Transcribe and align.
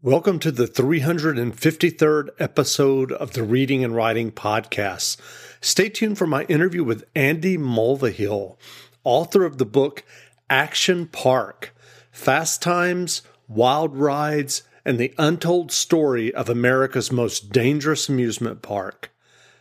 Welcome 0.00 0.38
to 0.40 0.52
the 0.52 0.68
353rd 0.68 2.28
episode 2.38 3.10
of 3.10 3.32
the 3.32 3.42
Reading 3.42 3.82
and 3.82 3.96
Writing 3.96 4.30
Podcast. 4.30 5.16
Stay 5.60 5.88
tuned 5.88 6.18
for 6.18 6.26
my 6.28 6.44
interview 6.44 6.84
with 6.84 7.04
Andy 7.16 7.58
Mulvihill, 7.58 8.58
author 9.02 9.44
of 9.44 9.58
the 9.58 9.66
book 9.66 10.04
Action 10.48 11.08
Park 11.08 11.74
Fast 12.12 12.62
Times, 12.62 13.22
Wild 13.48 13.96
Rides, 13.96 14.62
and 14.84 14.98
the 14.98 15.12
Untold 15.18 15.72
Story 15.72 16.32
of 16.32 16.48
America's 16.48 17.10
Most 17.10 17.50
Dangerous 17.50 18.08
Amusement 18.08 18.62
Park. 18.62 19.10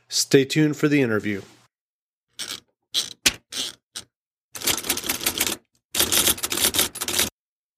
Stay 0.08 0.46
tuned 0.46 0.78
for 0.78 0.88
the 0.88 1.02
interview. 1.02 1.42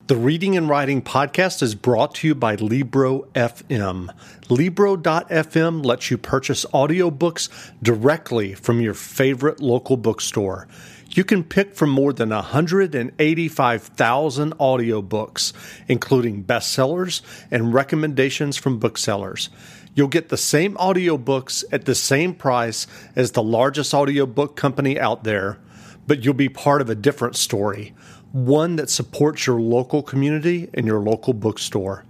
The 0.10 0.18
Reading 0.18 0.58
and 0.58 0.68
Writing 0.68 1.02
Podcast 1.04 1.62
is 1.62 1.76
brought 1.76 2.16
to 2.16 2.28
you 2.28 2.34
by 2.34 2.56
Libro 2.56 3.28
FM. 3.36 4.10
Libro.fm 4.50 5.86
lets 5.86 6.10
you 6.10 6.18
purchase 6.18 6.66
audiobooks 6.74 7.48
directly 7.84 8.56
from 8.56 8.82
your 8.82 8.96
favorite 8.96 9.62
local 9.62 9.98
bookstore. 9.98 10.68
You 11.12 11.24
can 11.24 11.44
pick 11.44 11.76
from 11.76 11.92
more 11.92 12.12
than 12.12 12.30
185,000 12.30 14.58
audiobooks, 14.58 15.54
including 15.88 16.44
bestsellers 16.44 17.22
and 17.52 17.72
recommendations 17.72 18.58
from 18.58 18.80
booksellers. 18.80 19.52
You'll 19.94 20.08
get 20.08 20.30
the 20.30 20.38
same 20.38 20.74
audiobooks 20.78 21.64
at 21.72 21.86
the 21.86 21.94
same 21.94 22.34
price 22.34 22.88
as 23.16 23.34
the 23.34 23.44
largest 23.44 23.94
audiobook 23.94 24.56
company 24.56 25.00
out 25.00 25.24
there, 25.24 25.60
but 26.08 26.26
you'll 26.26 26.34
be 26.34 26.50
part 26.50 26.82
of 26.82 26.90
a 26.90 26.96
different 26.96 27.36
story 27.36 27.94
one 28.32 28.76
that 28.76 28.90
supports 28.90 29.48
your 29.48 29.60
local 29.60 30.04
community 30.04 30.70
and 30.74 30.86
your 30.86 31.00
local 31.00 31.34
bookstore. 31.34 32.06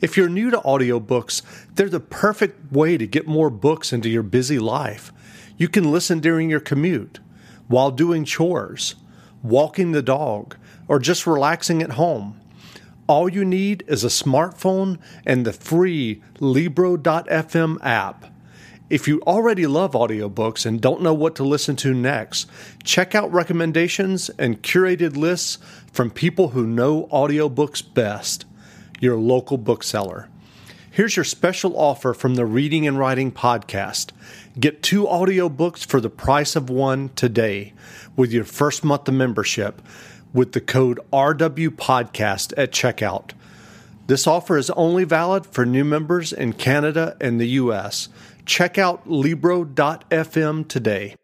If 0.00 0.16
you're 0.16 0.28
new 0.28 0.50
to 0.50 0.58
audiobooks, 0.58 1.42
they're 1.74 1.88
the 1.88 2.00
perfect 2.00 2.72
way 2.72 2.98
to 2.98 3.06
get 3.06 3.26
more 3.26 3.50
books 3.50 3.92
into 3.92 4.08
your 4.08 4.22
busy 4.22 4.58
life. 4.58 5.12
You 5.56 5.68
can 5.68 5.90
listen 5.90 6.20
during 6.20 6.50
your 6.50 6.60
commute, 6.60 7.20
while 7.68 7.90
doing 7.90 8.24
chores, 8.24 8.96
walking 9.42 9.92
the 9.92 10.02
dog, 10.02 10.56
or 10.88 10.98
just 10.98 11.26
relaxing 11.26 11.82
at 11.82 11.92
home. 11.92 12.40
All 13.06 13.28
you 13.28 13.44
need 13.44 13.84
is 13.86 14.04
a 14.04 14.08
smartphone 14.08 14.98
and 15.24 15.46
the 15.46 15.52
free 15.52 16.22
Libro.fm 16.40 17.78
app. 17.82 18.33
If 18.94 19.08
you 19.08 19.20
already 19.22 19.66
love 19.66 19.94
audiobooks 19.94 20.64
and 20.64 20.80
don't 20.80 21.02
know 21.02 21.14
what 21.14 21.34
to 21.34 21.42
listen 21.42 21.74
to 21.78 21.92
next, 21.92 22.48
check 22.84 23.12
out 23.12 23.32
recommendations 23.32 24.30
and 24.38 24.62
curated 24.62 25.16
lists 25.16 25.58
from 25.90 26.12
people 26.12 26.50
who 26.50 26.64
know 26.64 27.08
audiobooks 27.08 27.82
best, 27.92 28.44
your 29.00 29.16
local 29.16 29.58
bookseller. 29.58 30.28
Here's 30.92 31.16
your 31.16 31.24
special 31.24 31.76
offer 31.76 32.14
from 32.14 32.36
the 32.36 32.46
Reading 32.46 32.86
and 32.86 32.96
Writing 32.96 33.32
Podcast. 33.32 34.12
Get 34.60 34.80
two 34.80 35.06
audiobooks 35.06 35.84
for 35.84 36.00
the 36.00 36.08
price 36.08 36.54
of 36.54 36.70
one 36.70 37.08
today 37.16 37.72
with 38.14 38.30
your 38.30 38.44
first 38.44 38.84
month 38.84 39.08
of 39.08 39.14
membership 39.14 39.82
with 40.32 40.52
the 40.52 40.60
code 40.60 41.00
RWPodcast 41.12 42.52
at 42.56 42.70
checkout. 42.70 43.32
This 44.06 44.26
offer 44.26 44.58
is 44.58 44.68
only 44.70 45.04
valid 45.04 45.46
for 45.46 45.64
new 45.64 45.82
members 45.82 46.32
in 46.32 46.52
Canada 46.52 47.16
and 47.20 47.40
the 47.40 47.48
US. 47.48 48.08
Check 48.46 48.78
out 48.78 49.08
Libro.fm 49.08 50.68
today. 50.68 51.16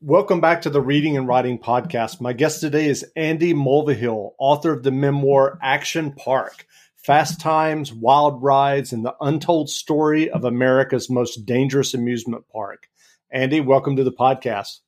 Welcome 0.00 0.40
back 0.40 0.62
to 0.62 0.70
the 0.70 0.80
Reading 0.80 1.16
and 1.16 1.26
Writing 1.26 1.58
Podcast. 1.58 2.20
My 2.20 2.32
guest 2.32 2.60
today 2.60 2.86
is 2.86 3.04
Andy 3.16 3.54
Mulvihill, 3.54 4.32
author 4.38 4.72
of 4.72 4.82
the 4.82 4.90
memoir 4.90 5.58
Action 5.62 6.12
Park 6.12 6.66
Fast 6.96 7.40
Times, 7.40 7.92
Wild 7.92 8.42
Rides, 8.42 8.92
and 8.92 9.04
the 9.04 9.14
Untold 9.20 9.68
Story 9.68 10.30
of 10.30 10.44
America's 10.44 11.10
Most 11.10 11.44
Dangerous 11.44 11.92
Amusement 11.92 12.44
Park. 12.52 12.88
Andy, 13.30 13.60
welcome 13.60 13.96
to 13.96 14.04
the 14.04 14.12
podcast. 14.12 14.78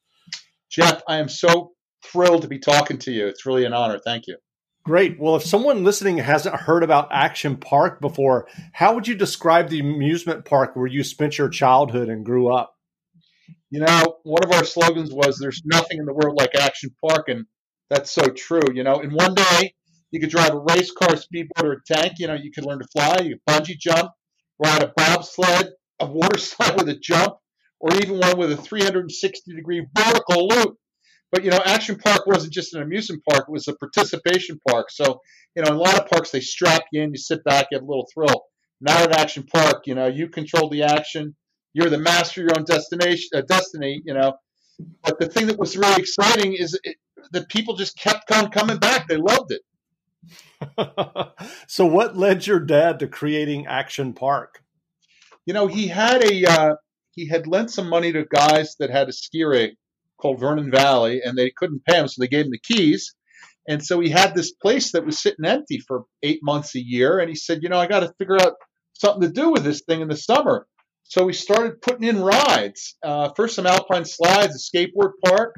Jeff, 0.70 1.02
I 1.06 1.18
am 1.18 1.28
so 1.28 1.72
thrilled 2.04 2.42
to 2.42 2.48
be 2.48 2.58
talking 2.58 2.98
to 2.98 3.12
you. 3.12 3.26
It's 3.26 3.44
really 3.44 3.64
an 3.64 3.72
honor. 3.72 3.98
Thank 3.98 4.28
you. 4.28 4.36
Great. 4.86 5.18
Well, 5.18 5.34
if 5.34 5.42
someone 5.42 5.82
listening 5.82 6.18
hasn't 6.18 6.54
heard 6.54 6.84
about 6.84 7.08
Action 7.10 7.56
Park 7.56 8.00
before, 8.00 8.46
how 8.72 8.94
would 8.94 9.08
you 9.08 9.16
describe 9.16 9.68
the 9.68 9.80
amusement 9.80 10.44
park 10.44 10.76
where 10.76 10.86
you 10.86 11.02
spent 11.02 11.38
your 11.38 11.48
childhood 11.48 12.08
and 12.08 12.24
grew 12.24 12.54
up? 12.54 12.72
You 13.68 13.80
know, 13.80 14.18
one 14.22 14.44
of 14.44 14.52
our 14.52 14.62
slogans 14.62 15.12
was 15.12 15.38
there's 15.38 15.62
nothing 15.64 15.98
in 15.98 16.04
the 16.04 16.14
world 16.14 16.36
like 16.38 16.54
Action 16.54 16.94
Park, 17.04 17.24
and 17.26 17.46
that's 17.90 18.12
so 18.12 18.28
true. 18.28 18.62
You 18.72 18.84
know, 18.84 19.00
in 19.00 19.10
one 19.10 19.34
day, 19.34 19.74
you 20.12 20.20
could 20.20 20.30
drive 20.30 20.54
a 20.54 20.60
race 20.60 20.92
car, 20.92 21.16
speedboat, 21.16 21.66
or 21.66 21.72
a 21.72 21.82
tank. 21.84 22.20
You 22.20 22.28
know, 22.28 22.34
you 22.34 22.52
could 22.52 22.64
learn 22.64 22.78
to 22.78 22.86
fly, 22.92 23.22
you 23.24 23.38
bungee 23.50 23.76
jump, 23.76 24.12
ride 24.64 24.84
a 24.84 24.92
bobsled, 24.96 25.70
a 25.98 26.06
water 26.06 26.38
slide 26.38 26.78
with 26.78 26.88
a 26.88 26.94
jump, 26.94 27.34
or 27.80 27.92
even 27.96 28.20
one 28.20 28.38
with 28.38 28.52
a 28.52 28.56
360 28.56 29.52
degree 29.52 29.84
vertical 29.96 30.46
loop. 30.46 30.76
But 31.32 31.44
you 31.44 31.50
know, 31.50 31.60
Action 31.64 31.96
Park 31.96 32.26
wasn't 32.26 32.52
just 32.52 32.74
an 32.74 32.82
amusement 32.82 33.22
park; 33.28 33.46
it 33.48 33.52
was 33.52 33.68
a 33.68 33.74
participation 33.74 34.60
park. 34.68 34.90
So 34.90 35.20
you 35.54 35.62
know, 35.62 35.70
in 35.70 35.74
a 35.74 35.78
lot 35.78 36.00
of 36.00 36.08
parks, 36.08 36.30
they 36.30 36.40
strap 36.40 36.84
you 36.92 37.02
in, 37.02 37.10
you 37.10 37.18
sit 37.18 37.42
back, 37.44 37.68
you 37.70 37.78
have 37.78 37.82
a 37.82 37.86
little 37.86 38.08
thrill. 38.12 38.44
Not 38.80 39.00
at 39.00 39.18
Action 39.18 39.44
Park, 39.44 39.86
you 39.86 39.94
know, 39.94 40.06
you 40.06 40.28
control 40.28 40.68
the 40.68 40.82
action. 40.82 41.34
You're 41.72 41.90
the 41.90 41.98
master 41.98 42.42
of 42.42 42.48
your 42.48 42.58
own 42.58 42.64
destination, 42.64 43.30
uh, 43.34 43.42
destiny. 43.42 44.02
You 44.04 44.14
know, 44.14 44.34
but 45.02 45.18
the 45.18 45.26
thing 45.26 45.46
that 45.46 45.58
was 45.58 45.76
really 45.76 46.00
exciting 46.00 46.54
is 46.54 46.78
it, 46.84 46.96
that 47.32 47.48
people 47.48 47.74
just 47.74 47.98
kept 47.98 48.30
on 48.32 48.50
coming 48.50 48.78
back. 48.78 49.08
They 49.08 49.16
loved 49.16 49.52
it. 49.52 49.62
so, 51.68 51.86
what 51.86 52.16
led 52.16 52.46
your 52.46 52.60
dad 52.60 52.98
to 53.00 53.08
creating 53.08 53.66
Action 53.66 54.12
Park? 54.12 54.62
You 55.44 55.54
know, 55.54 55.66
he 55.66 55.88
had 55.88 56.22
a 56.24 56.44
uh, 56.44 56.74
he 57.12 57.28
had 57.28 57.46
lent 57.46 57.70
some 57.70 57.88
money 57.88 58.12
to 58.12 58.24
guys 58.24 58.76
that 58.78 58.90
had 58.90 59.08
a 59.08 59.12
ski 59.12 59.44
rig 59.44 59.72
called 60.20 60.40
Vernon 60.40 60.70
Valley, 60.70 61.20
and 61.24 61.36
they 61.36 61.50
couldn't 61.50 61.84
pay 61.84 61.98
him, 61.98 62.08
so 62.08 62.20
they 62.20 62.28
gave 62.28 62.46
him 62.46 62.52
the 62.52 62.58
keys. 62.58 63.14
And 63.68 63.84
so 63.84 64.00
he 64.00 64.10
had 64.10 64.34
this 64.34 64.52
place 64.52 64.92
that 64.92 65.04
was 65.04 65.20
sitting 65.20 65.44
empty 65.44 65.78
for 65.78 66.04
eight 66.22 66.40
months 66.42 66.74
a 66.74 66.80
year, 66.80 67.18
and 67.18 67.28
he 67.28 67.34
said, 67.34 67.62
you 67.62 67.68
know, 67.68 67.78
I 67.78 67.86
got 67.86 68.00
to 68.00 68.14
figure 68.18 68.40
out 68.40 68.54
something 68.92 69.22
to 69.22 69.32
do 69.32 69.50
with 69.50 69.64
this 69.64 69.82
thing 69.82 70.00
in 70.00 70.08
the 70.08 70.16
summer. 70.16 70.66
So 71.04 71.24
we 71.24 71.32
started 71.32 71.82
putting 71.82 72.08
in 72.08 72.20
rides. 72.20 72.96
Uh, 73.02 73.30
first, 73.36 73.54
some 73.56 73.66
alpine 73.66 74.04
slides, 74.04 74.54
a 74.54 74.76
skateboard 74.76 75.12
park. 75.24 75.56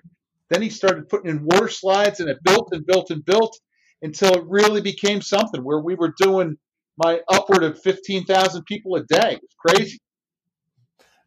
Then 0.50 0.62
he 0.62 0.70
started 0.70 1.08
putting 1.08 1.30
in 1.30 1.44
water 1.44 1.68
slides, 1.68 2.20
and 2.20 2.28
it 2.28 2.38
built 2.42 2.68
and 2.72 2.86
built 2.86 3.10
and 3.10 3.24
built 3.24 3.58
until 4.02 4.34
it 4.34 4.44
really 4.46 4.80
became 4.80 5.20
something 5.20 5.62
where 5.62 5.80
we 5.80 5.94
were 5.94 6.14
doing 6.18 6.56
my 6.96 7.20
upward 7.28 7.62
of 7.62 7.80
15,000 7.80 8.64
people 8.64 8.96
a 8.96 9.04
day. 9.04 9.34
It 9.34 9.42
was 9.42 9.74
crazy. 9.76 9.98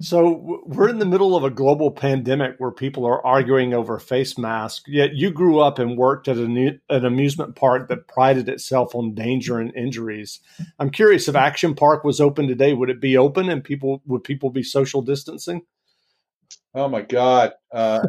So 0.01 0.61
we're 0.65 0.89
in 0.89 0.97
the 0.97 1.05
middle 1.05 1.35
of 1.35 1.43
a 1.43 1.51
global 1.51 1.91
pandemic 1.91 2.55
where 2.57 2.71
people 2.71 3.05
are 3.05 3.23
arguing 3.25 3.73
over 3.73 3.99
face 3.99 4.37
masks. 4.37 4.83
Yet 4.87 5.13
you 5.13 5.31
grew 5.31 5.59
up 5.59 5.77
and 5.77 5.95
worked 5.95 6.27
at 6.27 6.37
an, 6.37 6.81
an 6.89 7.05
amusement 7.05 7.55
park 7.55 7.87
that 7.89 8.07
prided 8.07 8.49
itself 8.49 8.95
on 8.95 9.13
danger 9.13 9.59
and 9.59 9.75
injuries. 9.75 10.39
I'm 10.79 10.89
curious 10.89 11.27
if 11.27 11.35
Action 11.35 11.75
Park 11.75 12.03
was 12.03 12.19
open 12.19 12.47
today, 12.47 12.73
would 12.73 12.89
it 12.89 12.99
be 12.99 13.15
open 13.15 13.49
and 13.49 13.63
people 13.63 14.01
would 14.07 14.23
people 14.23 14.49
be 14.49 14.63
social 14.63 15.03
distancing? 15.03 15.61
Oh 16.73 16.87
my 16.87 17.01
God! 17.01 17.51
Uh, 17.71 18.01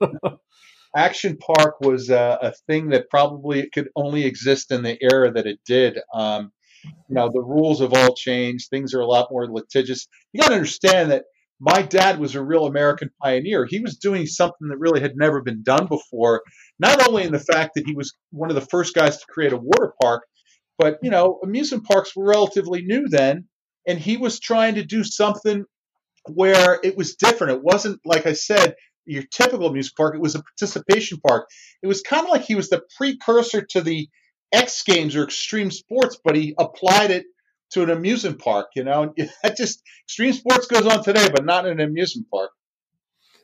Action 0.96 1.38
Park 1.38 1.80
was 1.80 2.10
a, 2.10 2.38
a, 2.42 2.52
thing 2.66 2.90
that 2.90 3.08
probably 3.08 3.70
could 3.70 3.88
only 3.96 4.24
exist 4.24 4.70
in 4.70 4.82
the 4.82 4.98
era 5.00 5.30
that 5.30 5.46
it 5.46 5.60
did. 5.64 5.98
Um, 6.12 6.52
you 6.84 7.14
know, 7.14 7.30
the 7.32 7.40
rules 7.40 7.80
have 7.80 7.94
all 7.94 8.14
changed. 8.14 8.68
Things 8.68 8.94
are 8.94 9.00
a 9.00 9.06
lot 9.06 9.28
more 9.30 9.46
litigious. 9.46 10.08
You 10.32 10.40
got 10.40 10.48
to 10.48 10.54
understand 10.54 11.10
that 11.10 11.24
my 11.60 11.82
dad 11.82 12.18
was 12.18 12.34
a 12.34 12.42
real 12.42 12.66
American 12.66 13.10
pioneer. 13.22 13.66
He 13.66 13.80
was 13.80 13.96
doing 13.96 14.26
something 14.26 14.68
that 14.68 14.78
really 14.78 15.00
had 15.00 15.16
never 15.16 15.42
been 15.42 15.62
done 15.62 15.86
before, 15.86 16.42
not 16.80 17.06
only 17.08 17.22
in 17.22 17.32
the 17.32 17.38
fact 17.38 17.72
that 17.76 17.86
he 17.86 17.94
was 17.94 18.14
one 18.30 18.50
of 18.50 18.56
the 18.56 18.66
first 18.66 18.94
guys 18.94 19.18
to 19.18 19.26
create 19.28 19.52
a 19.52 19.56
water 19.56 19.94
park, 20.02 20.24
but, 20.78 20.98
you 21.02 21.10
know, 21.10 21.38
amusement 21.44 21.84
parks 21.84 22.16
were 22.16 22.26
relatively 22.26 22.82
new 22.82 23.08
then. 23.08 23.46
And 23.86 23.98
he 23.98 24.16
was 24.16 24.40
trying 24.40 24.76
to 24.76 24.84
do 24.84 25.04
something 25.04 25.64
where 26.28 26.80
it 26.82 26.96
was 26.96 27.14
different. 27.14 27.52
It 27.52 27.62
wasn't, 27.62 28.00
like 28.04 28.26
I 28.26 28.32
said, 28.32 28.74
your 29.06 29.24
typical 29.30 29.68
amusement 29.68 29.96
park. 29.96 30.14
It 30.14 30.20
was 30.20 30.34
a 30.34 30.42
participation 30.42 31.18
park. 31.26 31.48
It 31.82 31.86
was 31.86 32.00
kind 32.00 32.24
of 32.24 32.30
like 32.30 32.42
he 32.42 32.54
was 32.54 32.70
the 32.70 32.82
precursor 32.96 33.66
to 33.70 33.80
the 33.80 34.08
X 34.52 34.82
Games 34.82 35.16
or 35.16 35.24
extreme 35.24 35.70
sports, 35.70 36.18
but 36.22 36.36
he 36.36 36.54
applied 36.58 37.10
it 37.10 37.24
to 37.72 37.82
an 37.82 37.90
amusement 37.90 38.38
park. 38.38 38.68
You 38.74 38.84
know, 38.84 39.14
that 39.42 39.56
just 39.56 39.82
extreme 40.04 40.32
sports 40.32 40.66
goes 40.66 40.86
on 40.86 41.02
today, 41.02 41.28
but 41.32 41.44
not 41.44 41.66
in 41.66 41.80
an 41.80 41.88
amusement 41.88 42.28
park. 42.30 42.50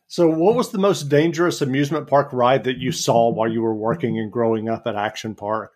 So, 0.07 0.29
what 0.29 0.55
was 0.55 0.71
the 0.71 0.79
most 0.79 1.11
dangerous 1.11 1.61
amusement 1.61 2.09
park 2.09 2.33
ride 2.33 2.65
that 2.65 2.79
you 2.79 2.93
saw 2.93 3.31
while 3.31 3.51
you 3.51 3.61
were 3.61 3.75
working 3.75 4.19
and 4.19 4.33
growing 4.33 4.69
up 4.69 4.87
at 4.87 4.97
Action 4.97 5.35
Park? 5.35 5.73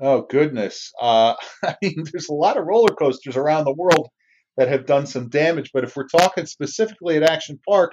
Oh 0.00 0.22
goodness! 0.22 0.92
Uh, 1.00 1.34
I 1.64 1.76
mean, 1.80 2.04
there's 2.12 2.28
a 2.28 2.34
lot 2.34 2.56
of 2.56 2.66
roller 2.66 2.94
coasters 2.94 3.36
around 3.36 3.64
the 3.64 3.72
world 3.72 4.08
that 4.56 4.68
have 4.68 4.86
done 4.86 5.06
some 5.06 5.28
damage, 5.28 5.70
but 5.72 5.84
if 5.84 5.94
we're 5.94 6.08
talking 6.08 6.46
specifically 6.46 7.16
at 7.16 7.22
Action 7.22 7.60
Park, 7.68 7.92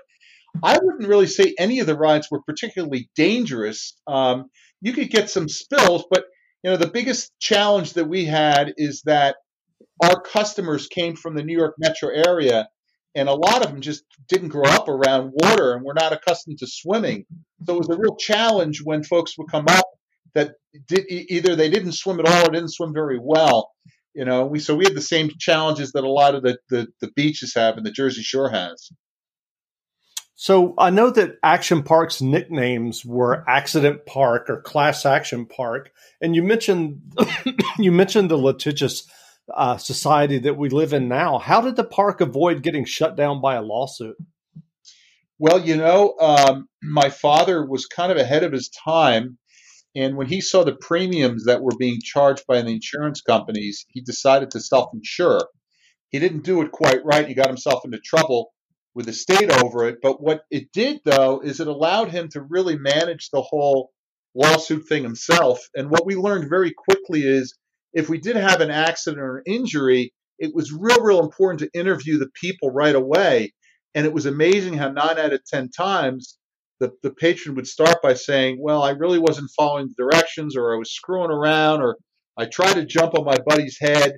I 0.62 0.80
wouldn't 0.82 1.08
really 1.08 1.28
say 1.28 1.54
any 1.58 1.80
of 1.80 1.88
the 1.88 1.98
rides 1.98 2.30
were 2.32 2.42
particularly 2.42 3.10
dangerous. 3.16 3.96
Um, 4.08 4.50
you 4.84 4.92
could 4.92 5.10
get 5.10 5.30
some 5.30 5.48
spills, 5.48 6.04
but 6.12 6.26
you 6.62 6.70
know, 6.70 6.78
the 6.78 6.88
biggest 6.88 7.32
challenge 7.40 7.94
that 7.94 8.06
we 8.06 8.26
had 8.26 8.74
is 8.78 9.02
that 9.06 9.38
our 10.04 10.22
customers 10.22 10.88
came 10.88 11.16
from 11.16 11.36
the 11.36 11.44
New 11.44 11.58
York 11.58 11.76
metro 11.78 12.10
area, 12.10 12.68
and 13.16 13.30
a 13.30 13.34
lot 13.34 13.64
of 13.64 13.72
them 13.72 13.80
just 13.80 14.04
didn't 14.28 14.50
grow 14.50 14.70
up 14.70 14.90
around 14.90 15.32
water 15.34 15.74
and 15.74 15.86
were 15.86 15.94
not 15.94 16.12
accustomed 16.12 16.60
to 16.60 16.68
swimming. 16.68 17.26
So 17.66 17.76
it 17.76 17.78
was 17.78 17.90
a 17.90 17.98
real 17.98 18.18
challenge 18.18 18.82
when 18.84 19.04
folks 19.04 19.38
would 19.38 19.50
come 19.50 19.66
up 19.70 19.86
that 20.36 20.56
did, 20.88 21.06
either 21.10 21.56
they 21.56 21.70
didn't 21.70 21.94
swim 21.94 22.20
at 22.20 22.26
all 22.26 22.48
or 22.48 22.52
didn't 22.52 22.74
swim 22.74 22.94
very 22.94 23.20
well. 23.22 23.72
You 24.14 24.26
know, 24.26 24.46
we 24.46 24.60
so 24.60 24.76
we 24.76 24.86
had 24.86 24.96
the 24.96 25.02
same 25.02 25.32
challenges 25.40 25.94
that 25.94 26.04
a 26.04 26.10
lot 26.10 26.36
of 26.36 26.44
the, 26.44 26.58
the, 26.70 26.88
the 27.00 27.12
beaches 27.16 27.54
have 27.56 27.78
and 27.78 27.86
the 27.86 27.92
Jersey 27.92 28.22
Shore 28.22 28.50
has. 28.50 28.90
So 30.36 30.74
I 30.78 30.90
know 30.90 31.10
that 31.12 31.38
Action 31.44 31.84
Park's 31.84 32.22
nicknames 32.22 33.06
were 33.06 33.48
Accident 33.48 34.06
Park 34.06 34.50
or 34.50 34.62
Class 34.62 35.06
Action 35.06 35.46
Park, 35.46 35.92
and 36.22 36.36
you 36.36 36.44
mentioned 36.44 37.02
you 37.78 37.92
mentioned 37.92 38.32
the 38.32 38.38
litigious 38.38 39.08
uh, 39.54 39.78
society 39.78 40.40
that 40.40 40.58
we 40.58 40.70
live 40.70 40.94
in 40.94 41.08
now. 41.08 41.38
How 41.38 41.62
did 41.62 41.76
the 41.76 41.84
park 41.84 42.22
avoid 42.22 42.64
getting 42.64 42.86
shut 42.86 43.16
down 43.16 43.42
by 43.42 43.56
a 43.56 43.62
lawsuit? 43.62 44.16
Well, 45.38 45.60
you 45.60 45.76
know, 45.76 46.16
um, 46.20 46.68
my 46.82 47.10
father 47.10 47.66
was 47.66 47.86
kind 47.86 48.12
of 48.12 48.18
ahead 48.18 48.44
of 48.44 48.54
his 48.54 48.70
time 48.70 49.38
and 49.96 50.18
when 50.18 50.28
he 50.28 50.42
saw 50.42 50.64
the 50.64 50.76
premiums 50.76 51.46
that 51.46 51.62
were 51.62 51.76
being 51.78 52.00
charged 52.02 52.46
by 52.48 52.62
the 52.62 52.70
insurance 52.70 53.22
companies, 53.22 53.86
he 53.90 54.02
decided 54.02 54.52
to 54.52 54.60
self 54.60 54.90
insure. 54.94 55.48
He 56.10 56.20
didn't 56.20 56.44
do 56.44 56.62
it 56.62 56.72
quite 56.72 57.06
right. 57.06 57.28
He 57.28 57.34
got 57.34 57.48
himself 57.48 57.86
into 57.86 58.00
trouble 58.00 58.54
with 58.96 59.06
the 59.06 59.14
state 59.14 59.52
over 59.52 59.88
it. 59.88 59.98
But 60.02 60.22
what 60.22 60.44
it 60.52 60.72
did, 60.72 61.02
though, 61.04 61.42
is 61.42 61.60
it 61.60 61.68
allowed 61.68 62.10
him 62.10 62.30
to 62.30 62.42
really 62.42 62.78
manage 62.78 63.30
the 63.30 63.42
whole 63.42 63.92
lawsuit 64.36 64.88
thing 64.88 65.04
himself. 65.04 65.60
And 65.76 65.90
what 65.90 66.06
we 66.06 66.16
learned 66.16 66.50
very 66.50 66.74
quickly 66.74 67.22
is 67.22 67.56
if 67.94 68.10
we 68.10 68.18
did 68.20 68.36
have 68.36 68.62
an 68.62 68.72
accident 68.72 69.22
or 69.22 69.44
injury, 69.46 70.14
it 70.40 70.54
was 70.54 70.72
real, 70.72 71.02
real 71.02 71.20
important 71.20 71.60
to 71.60 71.80
interview 71.80 72.18
the 72.18 72.30
people 72.34 72.72
right 72.72 72.96
away. 72.96 73.54
And 73.96 74.06
it 74.06 74.14
was 74.14 74.26
amazing 74.26 74.74
how 74.74 74.90
nine 74.90 75.20
out 75.20 75.34
of 75.34 75.46
10 75.46 75.70
times 75.70 76.38
the, 76.80 76.92
the 77.04 77.12
patron 77.12 77.56
would 77.56 77.68
start 77.68 78.02
by 78.02 78.16
saying, 78.16 78.58
Well, 78.60 78.82
I 78.82 78.92
really 78.92 79.20
wasn't 79.20 79.52
following 79.56 79.88
the 79.88 80.04
directions, 80.04 80.58
or 80.58 80.74
I 80.74 80.78
was 80.78 80.92
screwing 80.92 81.30
around, 81.30 81.82
or 81.82 81.98
I 82.36 82.46
tried 82.46 82.74
to 82.74 82.86
jump 82.86 83.14
on 83.14 83.26
my 83.26 83.38
buddy's 83.46 83.78
head. 83.80 84.14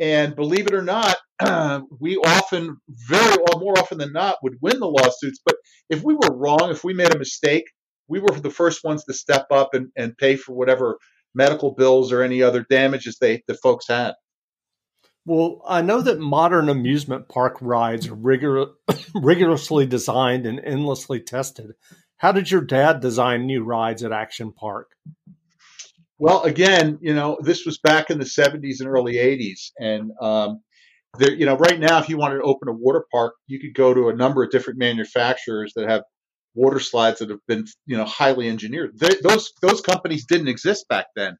And 0.00 0.34
believe 0.34 0.66
it 0.66 0.74
or 0.74 0.82
not, 0.82 1.16
we 2.00 2.16
often, 2.16 2.76
very 3.08 3.36
or 3.36 3.60
more 3.60 3.78
often 3.78 3.98
than 3.98 4.12
not, 4.12 4.36
would 4.42 4.58
win 4.60 4.78
the 4.78 4.86
lawsuits. 4.86 5.40
But 5.44 5.56
if 5.90 6.02
we 6.02 6.14
were 6.14 6.36
wrong, 6.36 6.70
if 6.70 6.84
we 6.84 6.94
made 6.94 7.14
a 7.14 7.18
mistake, 7.18 7.64
we 8.08 8.20
were 8.20 8.30
the 8.30 8.50
first 8.50 8.84
ones 8.84 9.04
to 9.04 9.14
step 9.14 9.46
up 9.50 9.74
and, 9.74 9.88
and 9.96 10.16
pay 10.16 10.36
for 10.36 10.54
whatever 10.54 10.98
medical 11.34 11.72
bills 11.74 12.12
or 12.12 12.22
any 12.22 12.42
other 12.42 12.64
damages 12.68 13.18
they 13.20 13.42
the 13.48 13.54
folks 13.54 13.88
had. 13.88 14.14
Well, 15.26 15.62
I 15.66 15.80
know 15.80 16.02
that 16.02 16.18
modern 16.18 16.68
amusement 16.68 17.28
park 17.28 17.56
rides 17.60 18.08
are 18.08 18.14
rigor- 18.14 18.72
rigorously 19.14 19.86
designed 19.86 20.46
and 20.46 20.60
endlessly 20.60 21.20
tested. 21.20 21.72
How 22.18 22.32
did 22.32 22.50
your 22.50 22.60
dad 22.60 23.00
design 23.00 23.46
new 23.46 23.64
rides 23.64 24.04
at 24.04 24.12
Action 24.12 24.52
Park? 24.52 24.90
Well, 26.18 26.42
again, 26.42 26.98
you 27.00 27.14
know, 27.14 27.38
this 27.42 27.64
was 27.66 27.78
back 27.78 28.10
in 28.10 28.18
the 28.18 28.24
70s 28.24 28.80
and 28.80 28.88
early 28.88 29.14
80s. 29.14 29.70
And, 29.78 30.12
um, 30.20 30.60
there, 31.18 31.32
you 31.34 31.46
know, 31.46 31.56
right 31.56 31.78
now, 31.78 31.98
if 31.98 32.08
you 32.08 32.16
wanted 32.16 32.36
to 32.36 32.42
open 32.42 32.68
a 32.68 32.72
water 32.72 33.04
park, 33.12 33.34
you 33.46 33.60
could 33.60 33.74
go 33.74 33.94
to 33.94 34.08
a 34.08 34.16
number 34.16 34.42
of 34.42 34.50
different 34.50 34.78
manufacturers 34.78 35.72
that 35.76 35.88
have 35.88 36.02
water 36.54 36.80
slides 36.80 37.18
that 37.18 37.30
have 37.30 37.44
been, 37.48 37.64
you 37.86 37.96
know, 37.96 38.04
highly 38.04 38.48
engineered. 38.48 38.98
Those 39.22 39.52
those 39.62 39.80
companies 39.80 40.26
didn't 40.26 40.48
exist 40.48 40.86
back 40.88 41.06
then. 41.16 41.36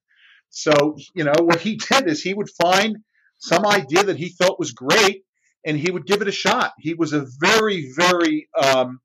So, 0.50 0.96
you 1.14 1.24
know, 1.24 1.32
what 1.40 1.60
he 1.60 1.76
did 1.90 2.08
is 2.08 2.22
he 2.22 2.34
would 2.34 2.50
find 2.50 2.98
some 3.38 3.66
idea 3.66 4.04
that 4.04 4.16
he 4.16 4.30
felt 4.30 4.58
was 4.58 4.72
great, 4.72 5.22
and 5.66 5.78
he 5.78 5.90
would 5.90 6.06
give 6.06 6.22
it 6.22 6.28
a 6.28 6.32
shot. 6.32 6.72
He 6.78 6.94
was 6.94 7.12
a 7.12 7.26
very, 7.40 7.92
very 7.96 8.48
um, 8.60 9.00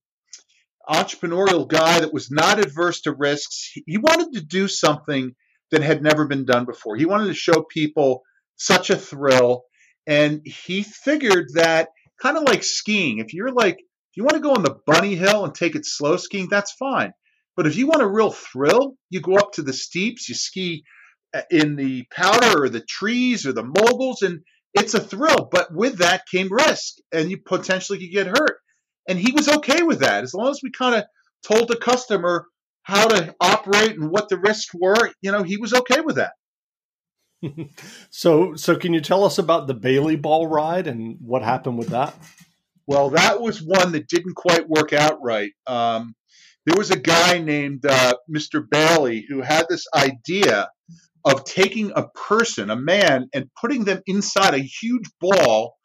entrepreneurial 0.89 1.67
guy 1.67 1.99
that 1.99 2.13
was 2.13 2.31
not 2.31 2.59
adverse 2.59 3.01
to 3.01 3.13
risks. 3.13 3.71
He 3.85 3.97
wanted 3.97 4.33
to 4.33 4.41
do 4.41 4.67
something 4.67 5.35
that 5.71 5.81
had 5.81 6.01
never 6.01 6.27
been 6.27 6.45
done 6.45 6.65
before. 6.65 6.95
He 6.95 7.05
wanted 7.05 7.27
to 7.27 7.33
show 7.33 7.63
people 7.63 8.23
such 8.57 8.89
a 8.89 8.97
thrill, 8.97 9.63
and 10.07 10.41
he 10.45 10.83
figured 10.83 11.49
that 11.53 11.89
kind 12.21 12.37
of 12.37 12.43
like 12.43 12.63
skiing. 12.63 13.19
If 13.19 13.33
you're 13.33 13.51
like, 13.51 13.77
if 13.77 14.17
you 14.17 14.23
want 14.23 14.35
to 14.35 14.41
go 14.41 14.53
on 14.53 14.63
the 14.63 14.77
bunny 14.85 15.15
hill 15.15 15.45
and 15.45 15.53
take 15.53 15.75
it 15.75 15.85
slow 15.85 16.17
skiing, 16.17 16.47
that's 16.49 16.71
fine. 16.73 17.13
But 17.55 17.67
if 17.67 17.75
you 17.75 17.87
want 17.87 18.01
a 18.01 18.07
real 18.07 18.31
thrill, 18.31 18.95
you 19.09 19.21
go 19.21 19.35
up 19.35 19.53
to 19.53 19.61
the 19.61 19.73
steeps, 19.73 20.29
you 20.29 20.35
ski 20.35 20.83
uh, 21.33 21.41
in 21.51 21.75
the 21.75 22.05
powder 22.11 22.63
or 22.63 22.69
the 22.69 22.81
trees 22.81 23.45
or 23.45 23.53
the 23.53 23.63
moguls, 23.63 24.21
and 24.21 24.39
it's 24.73 24.93
a 24.93 24.99
thrill. 24.99 25.49
But 25.51 25.73
with 25.73 25.97
that 25.99 26.23
came 26.31 26.51
risk, 26.51 26.95
and 27.11 27.29
you 27.29 27.37
potentially 27.37 27.99
could 27.99 28.11
get 28.11 28.27
hurt. 28.27 28.59
And 29.07 29.19
he 29.19 29.31
was 29.31 29.49
okay 29.49 29.83
with 29.83 29.99
that 29.99 30.23
as 30.23 30.33
long 30.33 30.49
as 30.49 30.61
we 30.63 30.71
kind 30.71 30.95
of 30.95 31.03
told 31.45 31.67
the 31.67 31.75
customer 31.75 32.45
how 32.83 33.07
to 33.07 33.35
operate 33.39 33.91
and 33.91 34.09
what 34.09 34.29
the 34.29 34.37
risks 34.37 34.71
were. 34.73 35.11
You 35.21 35.31
know, 35.31 35.43
he 35.43 35.57
was 35.57 35.73
okay 35.73 36.01
with 36.01 36.15
that. 36.15 36.33
So, 38.09 38.55
so 38.55 38.75
can 38.75 38.93
you 38.93 39.01
tell 39.01 39.23
us 39.23 39.37
about 39.37 39.67
the 39.67 39.73
Bailey 39.73 40.15
Ball 40.15 40.47
ride 40.47 40.87
and 40.87 41.17
what 41.21 41.41
happened 41.41 41.77
with 41.77 41.89
that? 41.89 42.15
Well, 42.87 43.11
that 43.11 43.41
was 43.41 43.61
one 43.61 43.91
that 43.91 44.07
didn't 44.07 44.35
quite 44.35 44.67
work 44.67 44.93
out 44.93 45.21
right. 45.21 45.51
Um, 45.67 46.15
there 46.65 46.77
was 46.77 46.91
a 46.91 46.99
guy 46.99 47.39
named 47.39 47.85
uh, 47.85 48.15
Mr. 48.29 48.67
Bailey 48.67 49.25
who 49.27 49.41
had 49.41 49.65
this 49.69 49.85
idea 49.95 50.69
of 51.25 51.43
taking 51.43 51.91
a 51.95 52.07
person, 52.09 52.69
a 52.69 52.75
man, 52.75 53.29
and 53.33 53.49
putting 53.59 53.85
them 53.85 54.01
inside 54.05 54.53
a 54.53 54.59
huge 54.59 55.09
ball. 55.19 55.75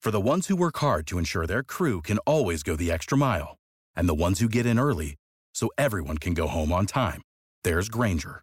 For 0.00 0.10
the 0.10 0.20
ones 0.20 0.46
who 0.46 0.56
work 0.56 0.78
hard 0.78 1.06
to 1.08 1.18
ensure 1.18 1.46
their 1.46 1.62
crew 1.62 2.02
can 2.02 2.18
always 2.18 2.62
go 2.62 2.76
the 2.76 2.90
extra 2.90 3.16
mile, 3.16 3.58
and 3.94 4.08
the 4.08 4.14
ones 4.14 4.40
who 4.40 4.48
get 4.48 4.66
in 4.66 4.78
early 4.78 5.16
so 5.52 5.70
everyone 5.76 6.18
can 6.18 6.34
go 6.34 6.46
home 6.46 6.72
on 6.72 6.86
time, 6.86 7.22
there's 7.64 7.88
Grainger, 7.88 8.42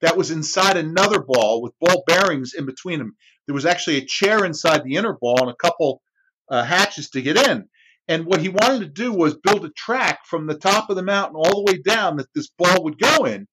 that 0.00 0.16
was 0.16 0.30
inside 0.30 0.76
another 0.76 1.20
ball 1.20 1.62
with 1.62 1.78
ball 1.80 2.04
bearings 2.06 2.52
in 2.56 2.66
between 2.66 2.98
them. 2.98 3.16
There 3.46 3.54
was 3.54 3.66
actually 3.66 3.96
a 3.96 4.06
chair 4.06 4.44
inside 4.44 4.84
the 4.84 4.96
inner 4.96 5.16
ball 5.20 5.40
and 5.40 5.50
a 5.50 5.56
couple 5.56 6.02
uh, 6.48 6.62
hatches 6.64 7.10
to 7.10 7.22
get 7.22 7.36
in. 7.48 7.68
And 8.08 8.24
what 8.24 8.40
he 8.40 8.48
wanted 8.48 8.80
to 8.80 8.88
do 8.88 9.12
was 9.12 9.36
build 9.36 9.64
a 9.64 9.70
track 9.70 10.20
from 10.26 10.46
the 10.46 10.56
top 10.56 10.88
of 10.88 10.96
the 10.96 11.02
mountain 11.02 11.36
all 11.36 11.64
the 11.64 11.72
way 11.72 11.78
down 11.78 12.16
that 12.16 12.28
this 12.34 12.48
ball 12.48 12.84
would 12.84 12.98
go 12.98 13.24
in. 13.24 13.46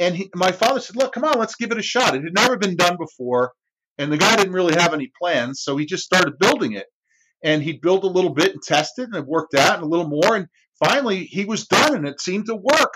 And 0.00 0.16
he, 0.16 0.30
my 0.34 0.50
father 0.50 0.80
said, 0.80 0.96
Look, 0.96 1.12
come 1.12 1.24
on, 1.24 1.38
let's 1.38 1.54
give 1.54 1.70
it 1.70 1.78
a 1.78 1.82
shot. 1.82 2.14
It 2.14 2.24
had 2.24 2.34
never 2.34 2.56
been 2.56 2.74
done 2.74 2.96
before. 2.96 3.52
And 3.98 4.10
the 4.10 4.16
guy 4.16 4.34
didn't 4.34 4.54
really 4.54 4.74
have 4.74 4.94
any 4.94 5.12
plans. 5.20 5.62
So 5.62 5.76
he 5.76 5.86
just 5.86 6.04
started 6.04 6.38
building 6.38 6.72
it. 6.72 6.86
And 7.44 7.62
he'd 7.62 7.80
build 7.80 8.04
a 8.04 8.08
little 8.08 8.34
bit 8.34 8.52
and 8.52 8.62
test 8.62 8.98
it, 8.98 9.04
and 9.04 9.14
it 9.14 9.26
worked 9.26 9.54
out, 9.54 9.74
and 9.74 9.82
a 9.82 9.88
little 9.88 10.08
more. 10.08 10.36
And 10.36 10.48
finally, 10.84 11.24
he 11.24 11.44
was 11.44 11.66
done, 11.66 11.94
and 11.94 12.06
it 12.06 12.20
seemed 12.20 12.46
to 12.46 12.56
work. 12.56 12.94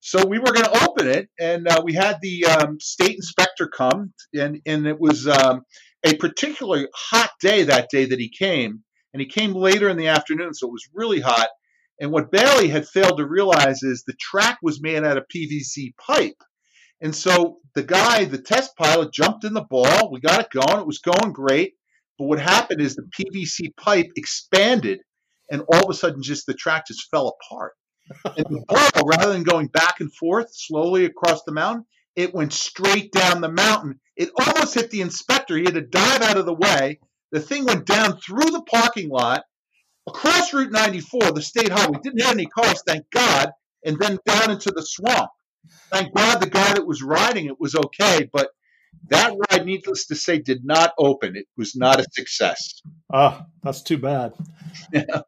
So 0.00 0.26
we 0.26 0.38
were 0.38 0.52
going 0.52 0.64
to 0.64 0.88
open 0.88 1.08
it, 1.08 1.28
and 1.38 1.68
uh, 1.68 1.82
we 1.84 1.92
had 1.94 2.18
the 2.22 2.46
um, 2.46 2.80
state 2.80 3.16
inspector 3.16 3.68
come, 3.68 4.12
and 4.34 4.60
and 4.64 4.86
it 4.86 4.98
was 4.98 5.28
um, 5.28 5.62
a 6.04 6.14
particularly 6.16 6.88
hot 6.94 7.30
day 7.40 7.64
that 7.64 7.88
day 7.90 8.06
that 8.06 8.18
he 8.18 8.30
came, 8.30 8.82
and 9.12 9.20
he 9.20 9.26
came 9.26 9.54
later 9.54 9.88
in 9.88 9.96
the 9.96 10.08
afternoon, 10.08 10.54
so 10.54 10.68
it 10.68 10.72
was 10.72 10.88
really 10.94 11.20
hot. 11.20 11.48
And 12.00 12.10
what 12.12 12.32
Bailey 12.32 12.68
had 12.68 12.88
failed 12.88 13.18
to 13.18 13.26
realize 13.26 13.82
is 13.82 14.04
the 14.06 14.14
track 14.18 14.58
was 14.62 14.80
made 14.80 15.04
out 15.04 15.18
of 15.18 15.28
PVC 15.28 15.94
pipe. 15.98 16.42
And 17.02 17.14
so 17.14 17.58
the 17.74 17.82
guy, 17.82 18.24
the 18.24 18.40
test 18.40 18.74
pilot, 18.76 19.12
jumped 19.12 19.44
in 19.44 19.52
the 19.52 19.66
ball. 19.68 20.10
We 20.10 20.20
got 20.20 20.40
it 20.40 20.50
going. 20.50 20.80
It 20.80 20.86
was 20.86 20.98
going 20.98 21.32
great. 21.34 21.74
But 22.18 22.24
what 22.24 22.40
happened 22.40 22.80
is 22.80 22.94
the 22.94 23.02
PVC 23.02 23.76
pipe 23.76 24.08
expanded 24.16 25.00
and 25.50 25.62
all 25.62 25.84
of 25.84 25.90
a 25.90 25.94
sudden, 25.94 26.22
just 26.22 26.46
the 26.46 26.54
track 26.54 26.86
just 26.86 27.10
fell 27.10 27.28
apart. 27.28 27.72
And 28.24 28.46
the 28.46 28.64
ball, 28.66 29.06
rather 29.06 29.32
than 29.32 29.42
going 29.42 29.68
back 29.68 30.00
and 30.00 30.12
forth 30.14 30.48
slowly 30.52 31.04
across 31.04 31.42
the 31.44 31.52
mountain, 31.52 31.86
it 32.16 32.34
went 32.34 32.52
straight 32.52 33.12
down 33.12 33.40
the 33.40 33.50
mountain. 33.50 34.00
It 34.16 34.30
almost 34.38 34.74
hit 34.74 34.90
the 34.90 35.00
inspector. 35.00 35.56
He 35.56 35.64
had 35.64 35.74
to 35.74 35.80
dive 35.80 36.22
out 36.22 36.36
of 36.36 36.46
the 36.46 36.54
way. 36.54 37.00
The 37.32 37.40
thing 37.40 37.64
went 37.64 37.86
down 37.86 38.18
through 38.18 38.50
the 38.50 38.62
parking 38.62 39.08
lot, 39.08 39.44
across 40.08 40.52
Route 40.52 40.72
94, 40.72 41.32
the 41.32 41.42
state 41.42 41.70
highway. 41.70 41.98
Didn't 42.02 42.22
have 42.22 42.34
any 42.34 42.46
cars, 42.46 42.82
thank 42.86 43.06
God, 43.10 43.50
and 43.84 43.98
then 43.98 44.18
down 44.26 44.50
into 44.50 44.70
the 44.70 44.82
swamp. 44.82 45.30
Thank 45.92 46.14
God 46.14 46.40
the 46.40 46.50
guy 46.50 46.74
that 46.74 46.86
was 46.86 47.02
riding 47.02 47.46
it 47.46 47.60
was 47.60 47.74
okay, 47.74 48.28
but 48.32 48.50
that 49.08 49.34
ride, 49.50 49.66
needless 49.66 50.06
to 50.06 50.16
say, 50.16 50.38
did 50.38 50.64
not 50.64 50.92
open. 50.98 51.36
It 51.36 51.46
was 51.56 51.76
not 51.76 52.00
a 52.00 52.06
success. 52.12 52.82
Ah, 53.12 53.46
that's 53.62 53.82
too 53.82 53.98
bad. 53.98 54.34
Yeah. 54.92 55.22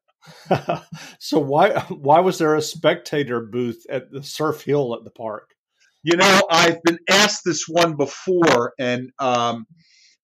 so 1.18 1.38
why 1.38 1.80
why 1.88 2.20
was 2.20 2.38
there 2.38 2.54
a 2.54 2.62
spectator 2.62 3.40
booth 3.40 3.84
at 3.88 4.10
the 4.10 4.22
Surf 4.22 4.62
Hill 4.62 4.94
at 4.94 5.04
the 5.04 5.10
park? 5.10 5.50
You 6.02 6.16
know, 6.16 6.42
I've 6.50 6.82
been 6.82 6.98
asked 7.08 7.42
this 7.44 7.66
one 7.68 7.96
before, 7.96 8.72
and 8.78 9.10
um, 9.20 9.66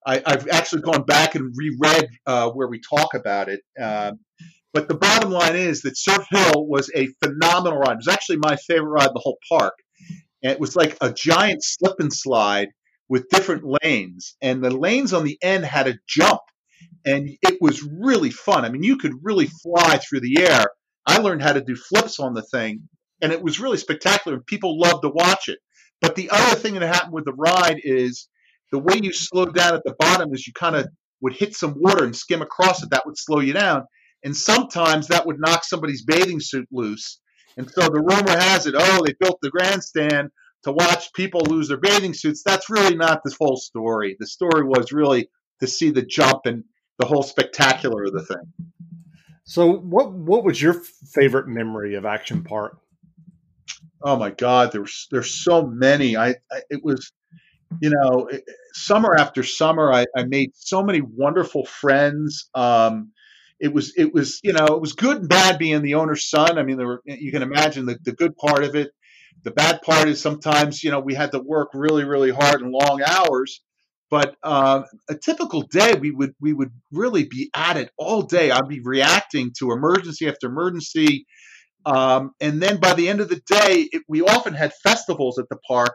I, 0.04 0.22
have 0.26 0.48
actually 0.48 0.82
gone 0.82 1.04
back 1.04 1.36
and 1.36 1.54
reread 1.56 2.08
uh, 2.26 2.50
where 2.50 2.68
we 2.68 2.80
talk 2.80 3.14
about 3.14 3.48
it. 3.48 3.60
Um, 3.80 4.18
but 4.72 4.88
the 4.88 4.94
bottom 4.96 5.30
line 5.30 5.56
is 5.56 5.82
that 5.82 5.96
Surf 5.96 6.26
Hill 6.30 6.66
was 6.66 6.90
a 6.94 7.08
phenomenal 7.22 7.78
ride. 7.78 7.92
It 7.92 7.98
was 7.98 8.08
actually 8.08 8.38
my 8.38 8.56
favorite 8.56 8.90
ride 8.90 9.08
in 9.08 9.14
the 9.14 9.20
whole 9.20 9.38
park. 9.48 9.74
And 10.42 10.52
it 10.52 10.60
was 10.60 10.76
like 10.76 10.96
a 11.00 11.12
giant 11.12 11.62
slip 11.62 12.00
and 12.00 12.12
slide 12.12 12.68
with 13.08 13.28
different 13.30 13.64
lanes, 13.82 14.36
and 14.42 14.62
the 14.62 14.70
lanes 14.70 15.12
on 15.12 15.24
the 15.24 15.38
end 15.42 15.64
had 15.64 15.88
a 15.88 15.98
jump, 16.06 16.40
and 17.04 17.30
it 17.42 17.58
was 17.60 17.82
really 17.82 18.30
fun. 18.30 18.64
I 18.64 18.70
mean, 18.70 18.82
you 18.82 18.96
could 18.96 19.14
really 19.22 19.46
fly 19.46 19.98
through 19.98 20.20
the 20.20 20.40
air. 20.40 20.66
I 21.06 21.18
learned 21.18 21.42
how 21.42 21.52
to 21.52 21.60
do 21.60 21.74
flips 21.74 22.20
on 22.20 22.34
the 22.34 22.42
thing, 22.42 22.88
and 23.22 23.32
it 23.32 23.42
was 23.42 23.60
really 23.60 23.78
spectacular. 23.78 24.40
People 24.40 24.78
loved 24.78 25.02
to 25.02 25.10
watch 25.10 25.48
it. 25.48 25.58
But 26.00 26.14
the 26.14 26.30
other 26.30 26.56
thing 26.56 26.74
that 26.74 26.82
happened 26.82 27.14
with 27.14 27.24
the 27.24 27.32
ride 27.32 27.80
is 27.82 28.28
the 28.70 28.78
way 28.78 29.00
you 29.02 29.12
slowed 29.12 29.54
down 29.54 29.74
at 29.74 29.82
the 29.84 29.96
bottom 29.98 30.32
is 30.32 30.46
you 30.46 30.52
kind 30.52 30.76
of 30.76 30.88
would 31.20 31.32
hit 31.32 31.54
some 31.54 31.74
water 31.76 32.04
and 32.04 32.14
skim 32.14 32.42
across 32.42 32.82
it. 32.82 32.90
That 32.90 33.06
would 33.06 33.18
slow 33.18 33.40
you 33.40 33.52
down. 33.52 33.84
And 34.24 34.36
sometimes 34.36 35.08
that 35.08 35.26
would 35.26 35.40
knock 35.40 35.64
somebody's 35.64 36.04
bathing 36.04 36.40
suit 36.40 36.68
loose. 36.70 37.20
And 37.56 37.68
so 37.70 37.82
the 37.88 38.00
rumor 38.00 38.38
has 38.38 38.66
it, 38.66 38.74
oh, 38.76 39.02
they 39.04 39.14
built 39.18 39.38
the 39.42 39.50
grandstand 39.50 40.30
to 40.64 40.72
watch 40.72 41.12
people 41.12 41.40
lose 41.40 41.68
their 41.68 41.80
bathing 41.80 42.14
suits. 42.14 42.42
That's 42.44 42.70
really 42.70 42.96
not 42.96 43.20
the 43.24 43.30
full 43.30 43.56
story. 43.56 44.16
The 44.18 44.26
story 44.26 44.64
was 44.64 44.92
really 44.92 45.28
to 45.60 45.66
see 45.66 45.90
the 45.90 46.02
jump 46.02 46.42
and 46.44 46.64
the 46.98 47.06
whole 47.06 47.22
spectacular 47.22 48.04
of 48.04 48.12
the 48.12 48.22
thing. 48.22 48.72
So, 49.44 49.72
what 49.72 50.12
what 50.12 50.44
was 50.44 50.60
your 50.60 50.74
favorite 51.14 51.48
memory 51.48 51.94
of 51.94 52.04
Action 52.04 52.44
Park? 52.44 52.78
Oh 54.02 54.16
my 54.16 54.30
God, 54.30 54.72
there's 54.72 55.08
there's 55.10 55.42
so 55.42 55.66
many. 55.66 56.16
I, 56.16 56.30
I 56.52 56.60
it 56.70 56.84
was, 56.84 57.10
you 57.80 57.90
know, 57.90 58.28
summer 58.74 59.14
after 59.18 59.42
summer, 59.42 59.92
I, 59.92 60.06
I 60.16 60.24
made 60.24 60.50
so 60.54 60.82
many 60.82 61.00
wonderful 61.00 61.64
friends. 61.64 62.50
Um, 62.54 63.12
it 63.58 63.72
was 63.72 63.92
it 63.96 64.12
was 64.12 64.40
you 64.42 64.52
know 64.52 64.66
it 64.66 64.80
was 64.80 64.92
good 64.92 65.18
and 65.18 65.28
bad 65.28 65.58
being 65.58 65.82
the 65.82 65.94
owner's 65.94 66.28
son. 66.28 66.58
I 66.58 66.62
mean, 66.62 66.76
there 66.76 66.86
were 66.86 67.02
you 67.06 67.32
can 67.32 67.42
imagine 67.42 67.86
the, 67.86 67.98
the 68.02 68.12
good 68.12 68.36
part 68.36 68.64
of 68.64 68.74
it. 68.76 68.90
The 69.44 69.50
bad 69.50 69.82
part 69.82 70.08
is 70.08 70.20
sometimes 70.20 70.84
you 70.84 70.90
know 70.90 71.00
we 71.00 71.14
had 71.14 71.32
to 71.32 71.40
work 71.40 71.70
really 71.74 72.04
really 72.04 72.30
hard 72.30 72.60
and 72.60 72.70
long 72.70 73.00
hours. 73.02 73.62
But 74.10 74.36
uh, 74.42 74.82
a 75.10 75.14
typical 75.16 75.62
day, 75.62 75.94
we 75.94 76.10
would 76.10 76.34
we 76.40 76.52
would 76.52 76.72
really 76.92 77.24
be 77.24 77.50
at 77.54 77.76
it 77.76 77.90
all 77.98 78.22
day. 78.22 78.50
I'd 78.50 78.68
be 78.68 78.80
reacting 78.80 79.52
to 79.58 79.72
emergency 79.72 80.28
after 80.28 80.46
emergency, 80.46 81.26
um, 81.84 82.30
and 82.40 82.62
then 82.62 82.80
by 82.80 82.94
the 82.94 83.08
end 83.08 83.20
of 83.20 83.28
the 83.28 83.40
day, 83.46 83.88
it, 83.92 84.02
we 84.08 84.22
often 84.22 84.54
had 84.54 84.72
festivals 84.82 85.38
at 85.38 85.48
the 85.50 85.58
park 85.68 85.94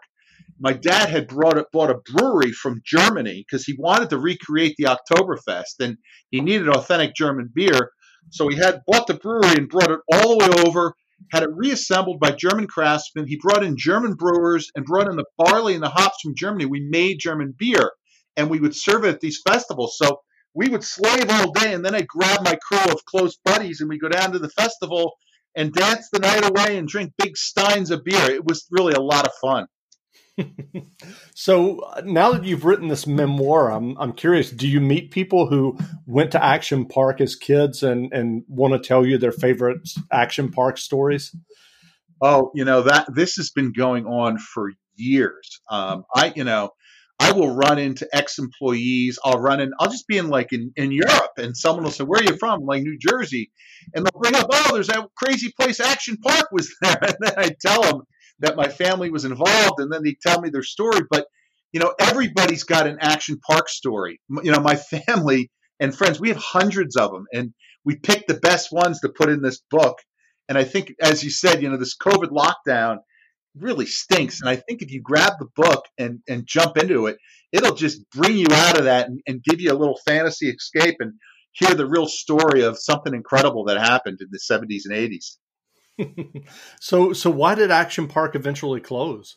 my 0.60 0.74
dad 0.74 1.10
had 1.10 1.28
brought 1.28 1.58
a, 1.58 1.66
bought 1.74 1.90
a 1.90 2.02
brewery 2.14 2.52
from 2.52 2.82
Germany 2.86 3.46
because 3.46 3.66
he 3.66 3.76
wanted 3.78 4.10
to 4.10 4.18
recreate 4.18 4.76
the 4.78 4.86
Oktoberfest 4.86 5.80
and 5.80 5.98
he 6.32 6.42
needed 6.42 6.70
authentic 6.70 7.16
German 7.16 7.50
beer. 7.54 7.92
So 8.30 8.48
he 8.48 8.56
had 8.56 8.82
bought 8.88 9.08
the 9.08 9.16
brewery 9.16 9.58
and 9.58 9.68
brought 9.68 9.92
it 9.92 10.00
all 10.12 10.38
the 10.38 10.46
way 10.46 10.64
over, 10.66 10.94
had 11.32 11.44
it 11.44 11.50
reassembled 11.54 12.20
by 12.20 12.32
German 12.32 12.68
craftsmen. 12.68 13.28
He 13.28 13.40
brought 13.42 13.64
in 13.64 13.78
German 13.78 14.14
brewers 14.14 14.72
and 14.76 14.86
brought 14.86 15.10
in 15.10 15.18
the 15.18 15.26
barley 15.38 15.74
and 15.74 15.84
the 15.84 15.90
hops 15.90 16.22
from 16.24 16.36
Germany. 16.36 16.66
We 16.66 16.88
made 16.90 17.20
German 17.20 17.54
beer 17.58 17.92
and 18.38 18.50
we 18.50 18.60
would 18.60 18.76
serve 18.76 19.06
it 19.06 19.16
at 19.16 19.20
these 19.20 19.42
festivals. 19.48 19.98
So 19.98 20.22
we 20.54 20.70
would 20.70 20.84
slave 20.84 21.30
all 21.30 21.52
day 21.52 21.74
and 21.74 21.84
then 21.84 21.96
I'd 21.96 22.08
grab 22.08 22.44
my 22.44 22.56
crew 22.56 22.92
of 22.92 23.06
close 23.06 23.38
buddies 23.44 23.82
and 23.82 23.90
we 23.90 23.98
go 23.98 24.10
down 24.10 24.32
to 24.34 24.40
the 24.40 24.50
festival 24.50 25.14
and 25.56 25.74
dance 25.74 26.10
the 26.12 26.20
night 26.20 26.50
away 26.50 26.78
and 26.78 26.88
drink 26.88 27.14
big 27.18 27.38
steins 27.38 27.92
of 27.92 28.04
beer. 28.04 28.30
It 28.30 28.46
was 28.46 28.66
really 28.72 28.94
a 28.94 29.02
lot 29.02 29.26
of 29.26 29.34
fun. 29.42 29.68
so 31.36 31.80
uh, 31.80 32.02
now 32.06 32.32
that 32.32 32.44
you've 32.44 32.66
written 32.66 32.88
this 32.88 33.06
memoir, 33.06 33.72
I'm 33.72 33.96
I'm 34.00 34.14
curious. 34.14 34.50
Do 34.50 34.68
you 34.68 34.82
meet 34.82 35.12
people 35.12 35.48
who 35.48 35.78
went 36.08 36.32
to 36.32 36.44
Action 36.44 36.86
Park 36.86 37.22
as 37.22 37.36
kids 37.36 37.84
and 37.84 38.12
and 38.12 38.44
want 38.48 38.74
to 38.74 38.80
tell 38.80 39.06
you 39.06 39.18
their 39.18 39.32
favorite 39.32 39.88
Action 40.12 40.52
Park 40.52 40.78
stories? 40.78 41.36
Oh, 42.22 42.52
you 42.56 42.66
know 42.66 42.82
that 42.82 43.14
this 43.14 43.36
has 43.36 43.52
been 43.52 43.74
going 43.74 44.08
on 44.08 44.40
for 44.40 44.72
years. 44.96 45.60
Um, 45.70 46.04
I 46.16 46.34
you 46.36 46.44
know 46.44 46.72
I 47.20 47.32
will 47.32 47.56
run 47.56 47.80
into 47.80 48.08
ex 48.14 48.40
employees. 48.40 49.20
I'll 49.24 49.40
run 49.40 49.60
in. 49.60 49.72
I'll 49.80 49.90
just 49.90 50.08
be 50.08 50.18
in 50.18 50.30
like 50.30 50.52
in, 50.52 50.72
in 50.76 50.92
Europe, 50.92 51.32
and 51.38 51.56
someone 51.56 51.84
will 51.84 51.92
say, 51.92 52.04
"Where 52.04 52.22
are 52.22 52.24
you 52.24 52.38
from?" 52.38 52.62
I'm 52.62 52.66
like 52.66 52.84
New 52.84 52.98
Jersey, 52.98 53.52
and 53.94 54.06
they'll 54.06 54.22
bring 54.22 54.36
up, 54.36 54.48
"Oh, 54.52 54.74
there's 54.74 54.88
that 54.88 55.08
crazy 55.16 55.54
place, 55.60 55.80
Action 55.80 56.18
Park 56.18 56.48
was 56.52 56.74
there," 56.82 56.98
and 57.02 57.16
then 57.20 57.34
I 57.38 57.52
tell 57.62 57.82
them 57.82 58.02
that 58.40 58.56
my 58.56 58.68
family 58.68 59.10
was 59.10 59.26
involved, 59.26 59.80
and 59.80 59.92
then 59.92 60.04
they 60.04 60.18
tell 60.22 60.42
me 60.42 60.50
their 60.50 60.64
story. 60.64 61.02
But 61.10 61.28
you 61.72 61.80
know, 61.80 61.94
everybody's 62.00 62.64
got 62.64 62.88
an 62.88 62.98
action 63.02 63.40
park 63.48 63.70
story. 63.70 64.20
You 64.44 64.52
know, 64.52 64.60
my 64.60 64.76
family 65.08 65.52
and 65.80 65.96
friends, 65.96 66.20
we 66.20 66.30
have 66.30 66.38
hundreds 66.38 66.96
of 66.96 67.12
them, 67.12 67.26
and 67.34 67.54
we 67.86 67.96
picked 67.96 68.28
the 68.28 68.36
best 68.36 68.72
ones 68.72 69.02
to 69.02 69.10
put 69.10 69.30
in 69.30 69.42
this 69.42 69.62
book. 69.70 69.98
And 70.50 70.58
I 70.58 70.64
think, 70.64 70.94
as 71.02 71.24
you 71.24 71.30
said, 71.30 71.62
you 71.62 71.70
know, 71.70 71.78
this 71.78 71.98
COVID 71.98 72.30
lockdown 72.30 72.98
really 73.58 73.86
stinks. 73.86 74.42
And 74.42 74.50
I 74.50 74.56
think 74.56 74.82
if 74.82 74.92
you 74.92 75.02
grab 75.02 75.34
the 75.40 75.48
book 75.56 75.86
and 75.98 76.20
and 76.28 76.46
jump 76.46 76.78
into 76.78 77.08
it, 77.08 77.18
it'll 77.52 77.76
just 77.76 78.10
bring 78.12 78.38
you 78.38 78.48
out 78.52 78.78
of 78.78 78.86
that 78.86 79.08
and, 79.08 79.22
and 79.28 79.44
give 79.44 79.62
you 79.62 79.72
a 79.72 79.78
little 79.78 80.00
fantasy 80.06 80.50
escape 80.50 80.96
and 81.00 81.14
hear 81.54 81.76
the 81.76 81.88
real 81.88 82.08
story 82.08 82.64
of 82.64 82.80
something 82.80 83.14
incredible 83.14 83.66
that 83.66 83.78
happened 83.78 84.20
in 84.22 84.28
the 84.32 84.40
70s 84.40 84.82
and 84.86 84.96
80s. 84.96 86.46
so, 86.82 87.14
so 87.14 87.30
why 87.30 87.56
did 87.56 87.72
Action 87.72 88.08
Park 88.08 88.36
eventually 88.36 88.82
close? 88.82 89.36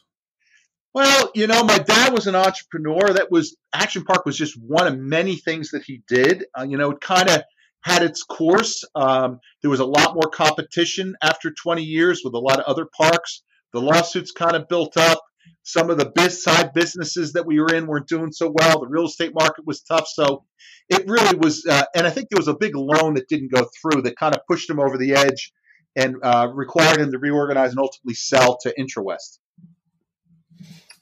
Well, 0.95 1.31
you 1.35 1.47
know, 1.47 1.63
my 1.63 1.79
dad 1.79 2.15
was 2.15 2.27
an 2.27 2.35
entrepreneur. 2.35 3.13
That 3.13 3.31
was 3.31 3.55
Action 3.75 4.05
Park 4.05 4.25
was 4.25 4.37
just 4.37 4.59
one 4.59 4.87
of 4.87 4.99
many 4.99 5.37
things 5.37 5.71
that 5.73 5.83
he 5.85 6.03
did. 6.09 6.47
Uh, 6.59 6.65
you 6.65 6.79
know, 6.79 6.93
it 6.93 7.03
kind 7.03 7.29
of 7.29 7.43
had 7.83 8.03
its 8.03 8.23
course. 8.23 8.83
Um, 8.95 9.41
there 9.61 9.71
was 9.71 9.81
a 9.81 9.85
lot 9.85 10.15
more 10.15 10.31
competition 10.31 11.15
after 11.23 11.53
20 11.53 11.83
years 11.83 12.23
with 12.25 12.33
a 12.33 12.39
lot 12.39 12.59
of 12.59 12.65
other 12.65 12.87
parks. 12.97 13.43
The 13.77 13.83
lawsuits 13.83 14.33
kind 14.33 14.57
of 14.57 14.69
built 14.69 14.97
up. 14.97 15.23
Some 15.63 15.91
of 15.91 15.99
the 15.99 16.11
biz- 16.15 16.43
side 16.43 16.73
businesses 16.73 17.35
that 17.35 17.45
we 17.45 17.61
were 17.61 17.75
in 17.75 17.87
weren't 17.87 18.09
doing 18.09 18.33
so 18.33 18.51
well. 18.51 18.81
The 18.81 18.89
real 18.89 19.05
estate 19.05 19.33
market 19.35 19.67
was 19.67 19.83
tough. 19.83 20.09
So 20.09 20.45
it 20.89 21.07
really 21.07 21.37
was. 21.37 21.67
Uh, 21.67 21.85
and 21.95 22.07
I 22.07 22.11
think 22.11 22.29
there 22.31 22.39
was 22.39 22.49
a 22.49 22.57
big 22.57 22.75
loan 22.75 23.15
that 23.15 23.29
didn't 23.29 23.53
go 23.53 23.69
through 23.83 24.01
that 24.03 24.17
kind 24.17 24.35
of 24.35 24.41
pushed 24.49 24.71
him 24.71 24.81
over 24.81 24.97
the 24.97 25.13
edge 25.13 25.53
and 25.95 26.17
uh, 26.23 26.49
required 26.55 27.01
him 27.01 27.13
to 27.13 27.19
reorganize 27.19 27.73
and 27.73 27.79
ultimately 27.79 28.15
sell 28.15 28.57
to 28.63 28.75
IntraWest. 28.79 29.41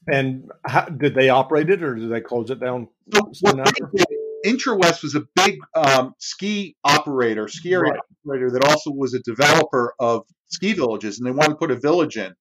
And 0.08 0.50
how, 0.66 0.86
did 0.86 1.14
they 1.14 1.28
operate 1.28 1.70
it, 1.70 1.80
or 1.84 1.94
did 1.94 2.10
they 2.10 2.20
close 2.20 2.50
it 2.50 2.58
down? 2.58 2.88
So 3.12 3.52
IntraWest 4.44 5.04
was 5.04 5.14
a 5.14 5.22
big 5.36 5.58
um, 5.76 6.14
ski 6.18 6.74
operator, 6.84 7.46
ski 7.46 7.72
area 7.72 7.92
right. 7.92 8.00
Operator 8.24 8.50
that 8.50 8.64
also 8.64 8.90
was 8.90 9.14
a 9.14 9.20
developer 9.20 9.94
of 9.98 10.22
ski 10.48 10.72
villages, 10.72 11.18
and 11.18 11.26
they 11.26 11.30
wanted 11.30 11.50
to 11.50 11.56
put 11.56 11.70
a 11.70 11.78
village 11.78 12.16
in. 12.16 12.32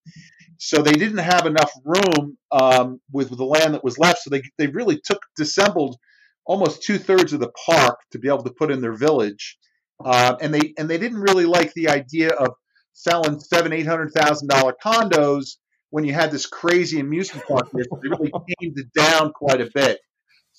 So 0.57 0.81
they 0.81 0.93
didn't 0.93 1.17
have 1.17 1.45
enough 1.45 1.71
room 1.83 2.37
um, 2.51 3.01
with, 3.11 3.29
with, 3.29 3.39
the 3.39 3.45
land 3.45 3.73
that 3.73 3.83
was 3.83 3.97
left. 3.97 4.19
So 4.19 4.29
they 4.29 4.43
they 4.57 4.67
really 4.67 4.99
took 5.03 5.19
dissembled 5.35 5.97
almost 6.45 6.83
two 6.83 6.97
thirds 6.97 7.33
of 7.33 7.39
the 7.39 7.51
park 7.65 7.99
to 8.11 8.19
be 8.19 8.27
able 8.27 8.43
to 8.43 8.53
put 8.53 8.71
in 8.71 8.81
their 8.81 8.95
village. 8.95 9.57
Uh, 10.03 10.35
and 10.41 10.53
they 10.53 10.73
and 10.77 10.89
they 10.89 10.97
didn't 10.97 11.21
really 11.21 11.45
like 11.45 11.73
the 11.73 11.89
idea 11.89 12.29
of 12.29 12.49
selling 12.93 13.39
seven 13.39 13.73
eight 13.73 13.87
hundred 13.87 14.11
thousand 14.13 14.47
dollar 14.47 14.73
condos 14.83 15.57
when 15.89 16.03
you 16.03 16.13
had 16.13 16.31
this 16.31 16.45
crazy 16.45 16.99
amusement 16.99 17.45
park. 17.47 17.69
They 17.71 17.83
really 18.01 18.31
tamed 18.61 18.79
it 18.79 18.93
down 18.93 19.31
quite 19.31 19.61
a 19.61 19.69
bit. 19.73 19.99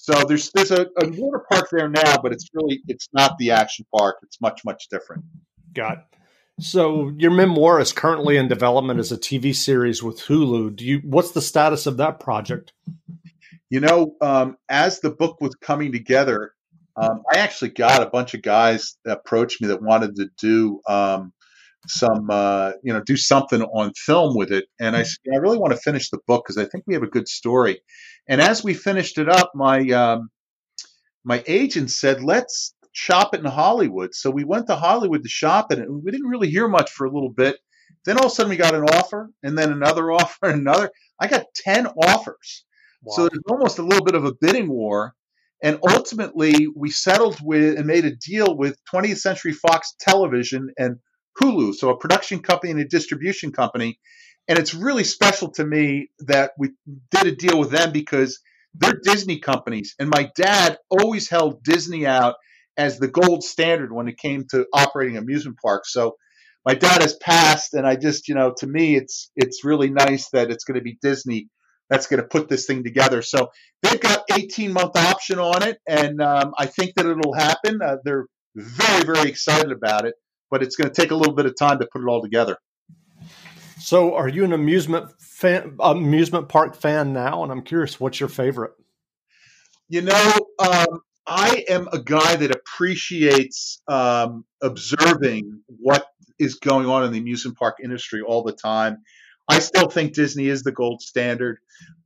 So 0.05 0.23
there's 0.29 0.51
there's 0.51 0.71
a, 0.71 0.83
a, 1.01 1.09
water 1.13 1.47
park 1.51 1.69
there 1.73 1.89
now, 1.89 2.21
but 2.21 2.31
it's 2.31 2.51
really 2.53 2.83
it's 2.89 3.09
not 3.15 3.39
the 3.39 3.53
action 3.53 3.87
park. 3.97 4.17
It's 4.23 4.39
much 4.39 4.63
much 4.63 4.89
different. 4.91 5.25
Got. 5.73 5.93
It. 5.97 6.63
So 6.63 7.11
your 7.17 7.31
memoir 7.31 7.81
is 7.81 7.95
currently 7.95 8.37
in 8.37 8.47
development 8.47 9.01
as 9.01 9.13
a 9.13 9.17
TV 9.17 9.57
series 9.57 10.03
with 10.03 10.21
Hulu. 10.21 10.77
Do 10.77 10.85
you? 10.85 11.01
What's 11.05 11.31
the 11.31 11.41
status 11.41 11.87
of 11.87 11.97
that 11.97 12.21
project? 12.21 12.75
You 13.71 13.81
know, 13.81 14.15
um, 14.21 14.59
as 14.69 15.01
the 15.01 15.09
book 15.09 15.41
was 15.41 15.55
coming 15.55 15.91
together, 15.91 16.53
Um, 16.97 17.23
I 17.33 17.39
actually 17.39 17.71
got 17.71 18.03
a 18.03 18.11
bunch 18.11 18.35
of 18.35 18.43
guys 18.43 18.99
that 19.07 19.19
approached 19.19 19.63
me 19.63 19.69
that 19.69 19.81
wanted 19.81 20.17
to 20.17 20.29
do 20.37 20.83
um, 20.87 21.33
some, 21.87 22.29
uh, 22.31 22.73
you 22.83 22.93
know, 22.93 23.03
do 23.05 23.17
something 23.17 23.63
on 23.63 23.93
film 23.95 24.37
with 24.37 24.53
it. 24.53 24.65
And 24.81 24.97
I 24.97 25.01
I 25.01 25.37
really 25.37 25.59
want 25.59 25.73
to 25.73 25.79
finish 25.79 26.11
the 26.11 26.19
book 26.27 26.45
because 26.45 26.59
I 26.59 26.69
think 26.69 26.85
we 26.87 26.95
have 26.95 27.03
a 27.03 27.09
good 27.09 27.29
story. 27.29 27.81
And 28.29 28.41
as 28.41 28.65
we 28.65 28.75
finished 28.75 29.19
it 29.19 29.29
up, 29.29 29.53
my 29.55 29.81
um, 29.91 30.31
my 31.25 31.43
agent 31.47 31.91
said, 31.91 32.23
let's 32.23 32.75
shop 32.93 33.35
it 33.35 33.41
in 33.41 33.47
Hollywood. 33.47 34.15
So 34.15 34.31
we 34.31 34.45
went 34.45 34.67
to 34.69 34.77
Hollywood 34.77 35.23
to 35.23 35.29
shop 35.29 35.73
it, 35.73 35.79
and 35.79 36.03
we 36.03 36.11
didn't 36.11 36.29
really 36.29 36.51
hear 36.51 36.69
much 36.69 36.91
for 36.91 37.07
a 37.07 37.11
little 37.11 37.31
bit. 37.31 37.57
Then 38.05 38.19
all 38.19 38.27
of 38.27 38.33
a 38.33 38.35
sudden 38.35 38.51
we 38.51 38.57
got 38.57 38.75
an 38.75 38.85
offer, 38.85 39.31
and 39.43 39.57
then 39.59 39.73
another 39.73 40.11
offer, 40.13 40.49
and 40.49 40.61
another. 40.61 40.91
I 41.21 41.29
got 41.29 41.47
ten 41.55 41.87
offers. 41.87 42.65
Wow. 43.03 43.17
So 43.17 43.29
there's 43.29 43.43
almost 43.49 43.79
a 43.79 43.83
little 43.83 44.05
bit 44.05 44.15
of 44.15 44.25
a 44.25 44.35
bidding 44.41 44.69
war. 44.69 45.15
And 45.63 45.79
ultimately, 45.89 46.67
we 46.75 46.91
settled 46.91 47.39
with 47.43 47.79
and 47.79 47.87
made 47.87 48.05
a 48.05 48.15
deal 48.15 48.55
with 48.55 48.77
20th 48.93 49.19
Century 49.19 49.53
Fox 49.53 49.95
Television 49.99 50.69
and 50.77 50.99
Hulu, 51.41 51.75
so 51.75 51.91
a 51.91 51.99
production 51.99 52.41
company 52.41 52.73
and 52.73 52.81
a 52.81 52.85
distribution 52.85 53.53
company. 53.53 53.99
And 54.47 54.59
it's 54.59 54.75
really 54.75 55.05
special 55.05 55.51
to 55.53 55.65
me 55.65 56.11
that 56.21 56.53
we 56.59 56.71
did 57.11 57.27
a 57.27 57.35
deal 57.35 57.59
with 57.59 57.71
them 57.71 57.93
because 57.93 58.41
they're 58.75 59.01
Disney 59.03 59.39
companies. 59.39 59.95
And 59.99 60.11
my 60.11 60.31
dad 60.37 60.79
always 60.91 61.29
held 61.29 61.63
Disney 61.63 62.07
out 62.07 62.35
as 62.77 62.99
the 62.99 63.09
gold 63.09 63.43
standard 63.45 63.93
when 63.93 64.09
it 64.09 64.19
came 64.19 64.45
to 64.51 64.67
operating 64.73 65.17
amusement 65.17 65.59
parks. 65.63 65.93
So 65.93 66.17
my 66.65 66.75
dad 66.75 67.03
has 67.03 67.15
passed, 67.17 67.75
and 67.75 67.87
I 67.87 67.97
just, 67.97 68.29
you 68.29 68.35
know, 68.35 68.55
to 68.59 68.67
me, 68.67 68.97
it's 68.97 69.31
it's 69.37 69.65
really 69.65 69.91
nice 69.91 70.31
that 70.31 70.51
it's 70.51 70.65
going 70.65 70.79
to 70.79 70.85
be 70.85 70.99
Disney 71.01 71.49
that's 71.91 72.07
going 72.07 72.21
to 72.21 72.27
put 72.27 72.49
this 72.49 72.67
thing 72.67 72.83
together. 72.83 73.21
So 73.21 73.51
they've 73.83 74.01
got 74.01 74.25
18 74.33 74.73
month 74.73 74.97
option 74.97 75.39
on 75.39 75.63
it, 75.63 75.79
and 75.87 76.21
um, 76.23 76.55
I 76.59 76.67
think 76.67 76.95
that 76.97 77.07
it'll 77.07 77.35
happen. 77.35 77.81
Uh, 77.83 77.97
they're 78.05 78.27
very 78.57 79.05
very 79.05 79.29
excited 79.29 79.73
about 79.73 80.07
it, 80.07 80.15
but 80.55 80.63
it's 80.63 80.77
going 80.77 80.89
to 80.89 80.95
take 80.95 81.11
a 81.11 81.17
little 81.17 81.35
bit 81.35 81.47
of 81.47 81.57
time 81.57 81.81
to 81.81 81.89
put 81.93 82.01
it 82.01 82.07
all 82.07 82.23
together. 82.23 82.57
So, 83.81 84.15
are 84.15 84.29
you 84.29 84.45
an 84.45 84.53
amusement 84.53 85.11
fan, 85.21 85.77
amusement 85.81 86.49
park 86.49 86.77
fan 86.77 87.13
now? 87.13 87.43
And 87.43 87.51
I'm 87.51 87.63
curious, 87.63 87.99
what's 87.99 88.21
your 88.21 88.29
favorite? 88.29 88.71
You 89.89 90.03
know, 90.03 90.33
um, 90.61 91.01
I 91.27 91.65
am 91.69 91.89
a 91.93 92.01
guy 92.01 92.37
that 92.37 92.53
appreciates 92.53 93.83
um, 93.89 94.45
observing 94.63 95.63
what 95.67 96.07
is 96.39 96.55
going 96.55 96.87
on 96.87 97.03
in 97.03 97.11
the 97.11 97.19
amusement 97.19 97.59
park 97.59 97.79
industry 97.83 98.21
all 98.21 98.45
the 98.45 98.53
time. 98.53 98.99
I 99.49 99.59
still 99.59 99.89
think 99.89 100.15
Disney 100.15 100.47
is 100.47 100.63
the 100.63 100.71
gold 100.71 101.03
standard, 101.03 101.59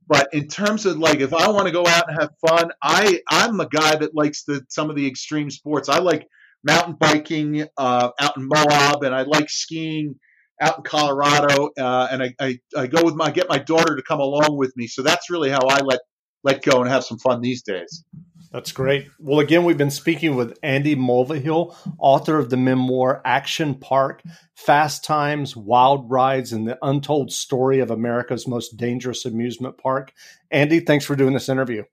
but 0.07 0.33
in 0.33 0.47
terms 0.47 0.87
of 0.87 0.97
like 0.97 1.19
if 1.19 1.35
I 1.35 1.49
want 1.49 1.67
to 1.67 1.71
go 1.71 1.85
out 1.85 2.09
and 2.09 2.19
have 2.19 2.31
fun, 2.47 2.71
I 2.81 3.21
I'm 3.29 3.59
a 3.59 3.69
guy 3.69 3.97
that 3.97 4.15
likes 4.15 4.43
the 4.45 4.65
some 4.69 4.89
of 4.89 4.95
the 4.95 5.05
extreme 5.05 5.51
sports. 5.51 5.87
I 5.87 5.99
like 5.99 6.27
mountain 6.63 6.95
biking 6.99 7.67
uh, 7.77 8.09
out 8.19 8.37
in 8.37 8.47
Moab, 8.47 9.03
and 9.03 9.13
I 9.13 9.23
like 9.23 9.49
skiing 9.49 10.15
out 10.61 10.77
in 10.77 10.83
Colorado. 10.83 11.69
Uh, 11.77 12.07
and 12.11 12.23
I, 12.23 12.35
I 12.39 12.59
I 12.75 12.87
go 12.87 13.03
with 13.03 13.15
my 13.15 13.31
get 13.31 13.49
my 13.49 13.59
daughter 13.59 13.95
to 13.95 14.01
come 14.01 14.19
along 14.19 14.57
with 14.57 14.75
me. 14.75 14.87
So 14.87 15.01
that's 15.01 15.29
really 15.29 15.49
how 15.49 15.65
I 15.67 15.79
let 15.79 15.99
let 16.43 16.61
go 16.61 16.81
and 16.81 16.89
have 16.89 17.03
some 17.03 17.17
fun 17.19 17.41
these 17.41 17.61
days. 17.61 18.03
That's 18.51 18.71
great. 18.71 19.07
Well, 19.19 19.39
again, 19.39 19.63
we've 19.63 19.77
been 19.77 19.91
speaking 19.91 20.35
with 20.35 20.57
Andy 20.63 20.95
Mulvihill, 20.95 21.75
author 21.99 22.39
of 22.39 22.49
the 22.49 22.57
memoir 22.57 23.21
Action 23.23 23.75
Park 23.75 24.23
Fast 24.55 25.03
Times, 25.03 25.55
Wild 25.55 26.09
Rides, 26.09 26.51
and 26.51 26.67
the 26.67 26.77
Untold 26.81 27.31
Story 27.31 27.79
of 27.79 27.91
America's 27.91 28.47
Most 28.47 28.75
Dangerous 28.75 29.23
Amusement 29.25 29.77
Park. 29.77 30.13
Andy, 30.49 30.79
thanks 30.79 31.05
for 31.05 31.15
doing 31.15 31.33
this 31.33 31.47
interview. 31.47 31.83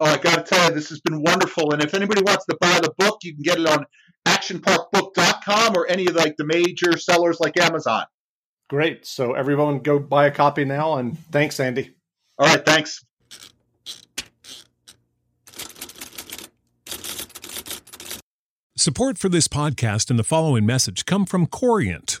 Oh, 0.00 0.06
I 0.06 0.16
got 0.16 0.44
to 0.44 0.54
tell 0.54 0.68
you, 0.68 0.74
this 0.74 0.88
has 0.88 1.00
been 1.00 1.22
wonderful. 1.22 1.72
And 1.72 1.82
if 1.82 1.94
anybody 1.94 2.22
wants 2.22 2.44
to 2.46 2.56
buy 2.60 2.80
the 2.80 2.92
book, 2.98 3.18
you 3.22 3.34
can 3.34 3.42
get 3.42 3.58
it 3.58 3.68
on 3.68 3.86
actionparkbook.com 4.26 5.76
or 5.76 5.86
any 5.86 6.06
of 6.06 6.16
like 6.16 6.36
the 6.36 6.44
major 6.44 6.98
sellers 6.98 7.38
like 7.40 7.56
Amazon. 7.58 8.04
Great. 8.68 9.06
So 9.06 9.34
everyone 9.34 9.80
go 9.80 9.98
buy 9.98 10.26
a 10.26 10.30
copy 10.30 10.64
now. 10.64 10.96
And 10.96 11.18
thanks, 11.30 11.60
Andy. 11.60 11.94
All 12.38 12.46
right. 12.46 12.64
Thanks. 12.64 13.04
Support 18.76 19.16
for 19.16 19.28
this 19.28 19.48
podcast 19.48 20.10
and 20.10 20.18
the 20.18 20.24
following 20.24 20.66
message 20.66 21.06
come 21.06 21.24
from 21.24 21.46
Corient. 21.46 22.20